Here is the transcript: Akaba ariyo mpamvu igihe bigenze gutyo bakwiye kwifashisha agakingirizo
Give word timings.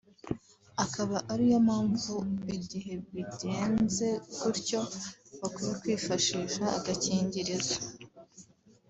Akaba 0.83 1.17
ariyo 1.31 1.57
mpamvu 1.67 2.13
igihe 2.57 2.93
bigenze 3.13 4.07
gutyo 4.41 4.79
bakwiye 5.39 5.73
kwifashisha 5.81 6.63
agakingirizo 6.77 7.77